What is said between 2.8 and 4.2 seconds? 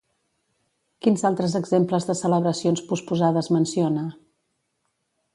posposades menciona?